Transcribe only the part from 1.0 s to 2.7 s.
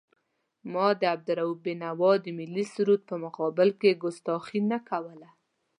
د عبدالرؤف بېنوا د ملي